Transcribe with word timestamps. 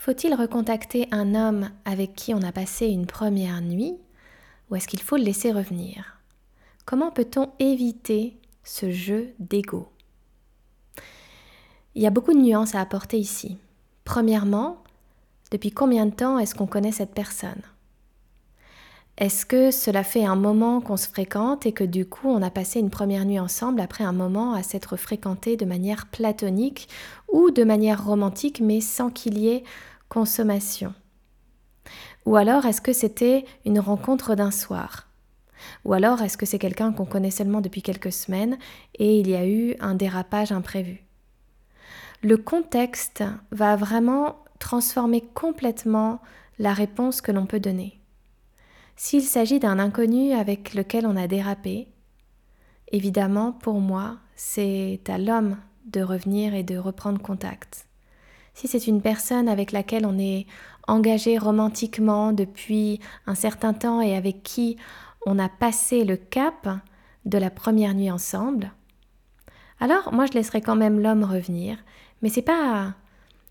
Faut-il 0.00 0.34
recontacter 0.34 1.08
un 1.10 1.34
homme 1.34 1.68
avec 1.84 2.14
qui 2.14 2.32
on 2.32 2.40
a 2.40 2.52
passé 2.52 2.86
une 2.86 3.04
première 3.04 3.60
nuit 3.60 3.98
ou 4.70 4.76
est-ce 4.76 4.88
qu'il 4.88 5.02
faut 5.02 5.18
le 5.18 5.24
laisser 5.24 5.52
revenir? 5.52 6.16
Comment 6.86 7.10
peut-on 7.10 7.50
éviter 7.58 8.38
ce 8.64 8.90
jeu 8.90 9.34
d'ego? 9.40 9.90
Il 11.94 12.00
y 12.00 12.06
a 12.06 12.10
beaucoup 12.10 12.32
de 12.32 12.38
nuances 12.38 12.74
à 12.74 12.80
apporter 12.80 13.18
ici. 13.18 13.58
Premièrement, 14.06 14.82
depuis 15.50 15.70
combien 15.70 16.06
de 16.06 16.14
temps 16.14 16.38
est-ce 16.38 16.54
qu'on 16.54 16.66
connaît 16.66 16.92
cette 16.92 17.12
personne? 17.12 17.60
Est-ce 19.18 19.44
que 19.44 19.70
cela 19.70 20.02
fait 20.02 20.24
un 20.24 20.34
moment 20.34 20.80
qu'on 20.80 20.96
se 20.96 21.08
fréquente 21.08 21.66
et 21.66 21.72
que 21.72 21.84
du 21.84 22.06
coup 22.06 22.28
on 22.28 22.40
a 22.40 22.48
passé 22.48 22.80
une 22.80 22.88
première 22.88 23.26
nuit 23.26 23.38
ensemble 23.38 23.82
après 23.82 24.02
un 24.02 24.12
moment 24.12 24.54
à 24.54 24.62
s'être 24.62 24.96
fréquenté 24.96 25.58
de 25.58 25.66
manière 25.66 26.06
platonique 26.06 26.88
ou 27.30 27.50
de 27.50 27.64
manière 27.64 28.02
romantique 28.02 28.62
mais 28.62 28.80
sans 28.80 29.10
qu'il 29.10 29.36
y 29.36 29.48
ait 29.48 29.62
consommation 30.10 30.92
Ou 32.26 32.36
alors 32.36 32.66
est-ce 32.66 32.82
que 32.82 32.92
c'était 32.92 33.46
une 33.64 33.78
rencontre 33.78 34.34
d'un 34.34 34.50
soir? 34.50 35.08
Ou 35.84 35.92
alors 35.92 36.20
est-ce 36.20 36.36
que 36.36 36.46
c'est 36.46 36.58
quelqu'un 36.58 36.92
qu'on 36.92 37.06
connaît 37.06 37.30
seulement 37.30 37.60
depuis 37.60 37.80
quelques 37.80 38.12
semaines 38.12 38.58
et 38.96 39.20
il 39.20 39.28
y 39.28 39.36
a 39.36 39.46
eu 39.46 39.76
un 39.78 39.94
dérapage 39.94 40.52
imprévu? 40.52 41.04
Le 42.22 42.36
contexte 42.36 43.22
va 43.52 43.76
vraiment 43.76 44.44
transformer 44.58 45.22
complètement 45.22 46.20
la 46.58 46.74
réponse 46.74 47.20
que 47.20 47.32
l'on 47.32 47.46
peut 47.46 47.60
donner. 47.60 48.00
S'il 48.96 49.22
s'agit 49.22 49.60
d'un 49.60 49.78
inconnu 49.78 50.32
avec 50.32 50.74
lequel 50.74 51.06
on 51.06 51.16
a 51.16 51.28
dérapé, 51.28 51.86
évidemment, 52.90 53.52
pour 53.52 53.80
moi, 53.80 54.18
c'est 54.34 55.00
à 55.08 55.18
l'homme 55.18 55.56
de 55.86 56.02
revenir 56.02 56.52
et 56.52 56.64
de 56.64 56.76
reprendre 56.76 57.22
contact. 57.22 57.86
Si 58.60 58.68
c'est 58.68 58.88
une 58.88 59.00
personne 59.00 59.48
avec 59.48 59.72
laquelle 59.72 60.04
on 60.04 60.18
est 60.18 60.44
engagé 60.86 61.38
romantiquement 61.38 62.34
depuis 62.34 63.00
un 63.26 63.34
certain 63.34 63.72
temps 63.72 64.02
et 64.02 64.14
avec 64.14 64.42
qui 64.42 64.76
on 65.24 65.38
a 65.38 65.48
passé 65.48 66.04
le 66.04 66.18
cap 66.18 66.68
de 67.24 67.38
la 67.38 67.48
première 67.48 67.94
nuit 67.94 68.10
ensemble, 68.10 68.70
alors 69.80 70.12
moi 70.12 70.26
je 70.26 70.32
laisserai 70.32 70.60
quand 70.60 70.76
même 70.76 71.00
l'homme 71.00 71.24
revenir, 71.24 71.78
mais 72.20 72.28
c'est 72.28 72.42
pas 72.42 72.92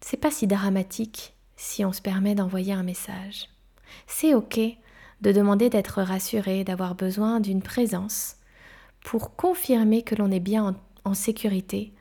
c'est 0.00 0.16
pas 0.16 0.30
si 0.30 0.46
dramatique 0.46 1.34
si 1.54 1.84
on 1.84 1.92
se 1.92 2.00
permet 2.00 2.34
d'envoyer 2.34 2.72
un 2.72 2.82
message. 2.82 3.50
C'est 4.06 4.32
ok 4.32 4.58
de 5.20 5.32
demander 5.32 5.68
d'être 5.68 6.00
rassuré, 6.00 6.64
d'avoir 6.64 6.94
besoin 6.94 7.40
d'une 7.40 7.60
présence 7.60 8.36
pour 9.04 9.36
confirmer 9.36 10.00
que 10.00 10.14
l'on 10.14 10.30
est 10.30 10.40
bien 10.40 10.68
en, 11.04 11.10
en 11.10 11.12
sécurité 11.12 11.92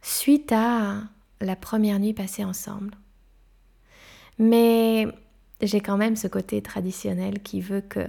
suite 0.00 0.50
à 0.50 1.02
la 1.42 1.56
première 1.56 1.98
nuit 1.98 2.14
passée 2.14 2.44
ensemble. 2.44 2.94
Mais 4.38 5.06
j'ai 5.60 5.80
quand 5.80 5.96
même 5.96 6.16
ce 6.16 6.28
côté 6.28 6.62
traditionnel 6.62 7.42
qui 7.42 7.60
veut 7.60 7.80
que 7.80 8.06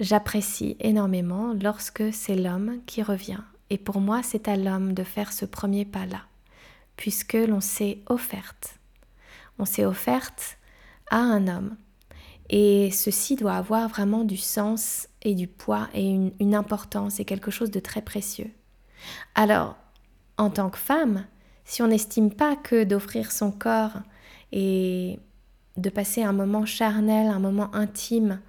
j'apprécie 0.00 0.76
énormément 0.80 1.54
lorsque 1.60 2.12
c'est 2.12 2.36
l'homme 2.36 2.80
qui 2.86 3.02
revient. 3.02 3.40
Et 3.70 3.78
pour 3.78 4.00
moi, 4.00 4.22
c'est 4.22 4.48
à 4.48 4.56
l'homme 4.56 4.94
de 4.94 5.02
faire 5.02 5.32
ce 5.32 5.44
premier 5.44 5.84
pas-là 5.84 6.22
puisque 6.98 7.34
l'on 7.34 7.60
s'est 7.60 8.00
offerte. 8.06 8.78
On 9.58 9.64
s'est 9.64 9.86
offerte 9.86 10.58
à 11.10 11.16
un 11.16 11.46
homme. 11.48 11.76
Et 12.50 12.90
ceci 12.90 13.36
doit 13.36 13.54
avoir 13.54 13.88
vraiment 13.88 14.24
du 14.24 14.36
sens 14.36 15.08
et 15.22 15.34
du 15.34 15.46
poids 15.46 15.88
et 15.94 16.06
une, 16.08 16.32
une 16.40 16.54
importance 16.54 17.20
et 17.20 17.24
quelque 17.24 17.50
chose 17.50 17.70
de 17.70 17.80
très 17.80 18.02
précieux. 18.02 18.50
Alors, 19.34 19.76
en 20.38 20.50
tant 20.50 20.70
que 20.70 20.78
femme, 20.78 21.24
si 21.68 21.82
on 21.82 21.88
n'estime 21.88 22.32
pas 22.32 22.56
que 22.56 22.82
d'offrir 22.82 23.30
son 23.30 23.52
corps 23.52 23.98
et 24.52 25.18
de 25.76 25.90
passer 25.90 26.22
un 26.22 26.32
moment 26.32 26.64
charnel, 26.64 27.28
un 27.28 27.38
moment 27.38 27.72
intime 27.74 28.40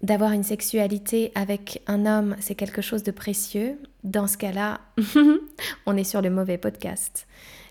d'avoir 0.00 0.32
une 0.32 0.42
sexualité 0.42 1.30
avec 1.34 1.82
un 1.86 2.06
homme, 2.06 2.36
c'est 2.40 2.54
quelque 2.54 2.80
chose 2.80 3.02
de 3.02 3.10
précieux, 3.10 3.78
dans 4.02 4.26
ce 4.26 4.38
cas-là, 4.38 4.80
on 5.86 5.96
est 5.96 6.04
sur 6.04 6.22
le 6.22 6.30
mauvais 6.30 6.56
podcast. 6.56 7.26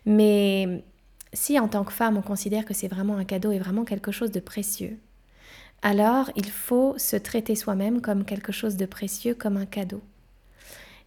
Mais 0.06 0.84
si 1.34 1.60
en 1.60 1.68
tant 1.68 1.84
que 1.84 1.92
femme, 1.92 2.16
on 2.16 2.22
considère 2.22 2.66
que 2.66 2.76
c'est 2.76 2.88
vraiment 2.88 3.18
un 3.18 3.26
cadeau 3.26 3.52
et 3.52 3.60
vraiment 3.60 3.84
quelque 3.84 4.12
chose 4.12 4.32
de 4.32 4.40
précieux, 4.40 5.00
alors 5.82 6.30
il 6.36 6.50
faut 6.50 6.94
se 7.00 7.16
traiter 7.16 7.56
soi-même 7.56 8.00
comme 8.00 8.26
quelque 8.26 8.52
chose 8.52 8.78
de 8.78 8.86
précieux, 8.86 9.34
comme 9.34 9.58
un 9.58 9.66
cadeau. 9.66 10.04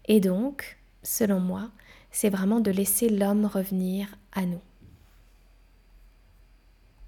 Et 0.06 0.18
donc, 0.18 0.78
selon 1.04 1.38
moi, 1.38 1.70
c'est 2.16 2.30
vraiment 2.30 2.60
de 2.60 2.70
laisser 2.70 3.10
l'homme 3.10 3.44
revenir 3.44 4.06
à 4.32 4.46
nous. 4.46 4.62